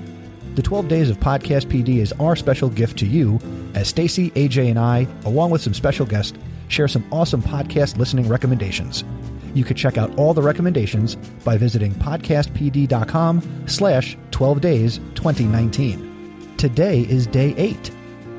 [0.59, 3.39] The 12 Days of Podcast PD is our special gift to you
[3.75, 8.27] as Stacy, AJ, and I, along with some special guests, share some awesome podcast listening
[8.27, 9.05] recommendations.
[9.53, 11.15] You could check out all the recommendations
[11.45, 16.55] by visiting podcastpd.com slash 12 days 2019.
[16.57, 17.91] Today is day 8.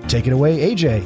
[0.07, 1.01] Take it away, AJ.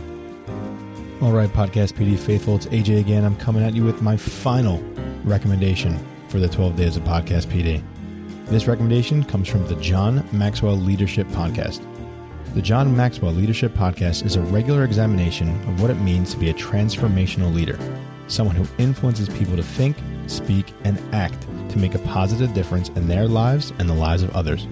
[1.22, 3.24] All right, Podcast PD faithful, it's AJ again.
[3.24, 4.82] I'm coming at you with my final
[5.22, 5.96] recommendation
[6.28, 7.84] for the 12 Days of Podcast PD.
[8.46, 11.82] This recommendation comes from the John Maxwell Leadership Podcast.
[12.54, 16.50] The John Maxwell Leadership Podcast is a regular examination of what it means to be
[16.50, 17.78] a transformational leader,
[18.28, 23.08] someone who influences people to think, speak, and act to make a positive difference in
[23.08, 24.68] their lives and the lives of others.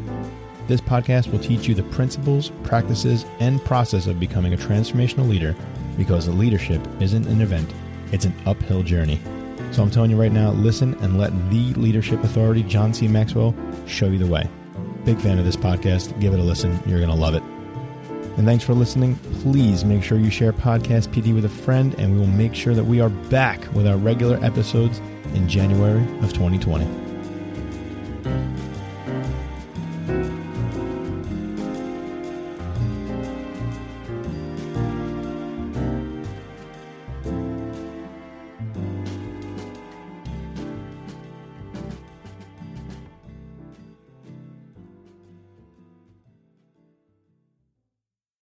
[0.68, 5.56] This podcast will teach you the principles, practices, and process of becoming a transformational leader
[5.96, 7.72] because leadership isn't an event,
[8.12, 9.18] it's an uphill journey.
[9.72, 13.08] So I'm telling you right now, listen and let the leadership authority, John C.
[13.08, 13.54] Maxwell,
[13.86, 14.48] show you the way.
[15.04, 16.18] Big fan of this podcast.
[16.20, 16.78] Give it a listen.
[16.86, 17.42] You're going to love it.
[18.36, 19.16] And thanks for listening.
[19.42, 22.74] Please make sure you share Podcast PD with a friend, and we will make sure
[22.74, 25.00] that we are back with our regular episodes
[25.34, 27.11] in January of 2020.